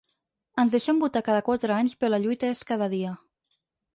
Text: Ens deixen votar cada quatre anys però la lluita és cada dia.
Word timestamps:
Ens 0.61 0.71
deixen 0.75 1.01
votar 1.03 1.21
cada 1.27 1.43
quatre 1.51 1.75
anys 1.75 1.95
però 2.03 2.11
la 2.13 2.21
lluita 2.25 2.51
és 2.55 2.65
cada 2.71 2.87
dia. 2.97 3.15